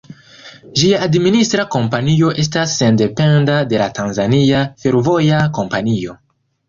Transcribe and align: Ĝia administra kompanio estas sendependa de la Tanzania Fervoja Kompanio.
Ĝia 0.79 1.01
administra 1.07 1.65
kompanio 1.75 2.31
estas 2.43 2.73
sendependa 2.81 3.59
de 3.75 3.83
la 3.83 3.91
Tanzania 3.99 4.65
Fervoja 4.85 5.47
Kompanio. 5.59 6.17